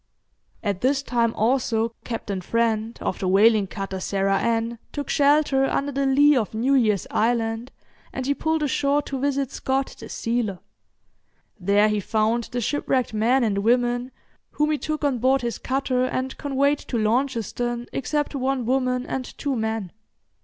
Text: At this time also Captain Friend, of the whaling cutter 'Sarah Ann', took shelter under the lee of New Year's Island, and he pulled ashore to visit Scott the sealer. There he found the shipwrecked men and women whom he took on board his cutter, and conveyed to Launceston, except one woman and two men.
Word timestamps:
At 0.63 0.81
this 0.81 1.03
time 1.03 1.31
also 1.35 1.93
Captain 2.03 2.41
Friend, 2.41 2.97
of 3.03 3.19
the 3.19 3.27
whaling 3.27 3.67
cutter 3.67 3.99
'Sarah 3.99 4.39
Ann', 4.39 4.79
took 4.91 5.11
shelter 5.11 5.65
under 5.65 5.91
the 5.91 6.07
lee 6.07 6.35
of 6.35 6.55
New 6.55 6.73
Year's 6.73 7.05
Island, 7.11 7.71
and 8.11 8.25
he 8.25 8.33
pulled 8.33 8.63
ashore 8.63 9.03
to 9.03 9.19
visit 9.19 9.51
Scott 9.51 9.95
the 9.99 10.09
sealer. 10.09 10.57
There 11.59 11.87
he 11.87 11.99
found 11.99 12.45
the 12.45 12.61
shipwrecked 12.61 13.13
men 13.13 13.43
and 13.43 13.59
women 13.59 14.09
whom 14.53 14.71
he 14.71 14.79
took 14.79 15.03
on 15.03 15.19
board 15.19 15.41
his 15.43 15.59
cutter, 15.59 16.05
and 16.05 16.35
conveyed 16.35 16.79
to 16.79 16.97
Launceston, 16.97 17.85
except 17.93 18.33
one 18.33 18.65
woman 18.65 19.05
and 19.05 19.23
two 19.37 19.55
men. 19.55 19.91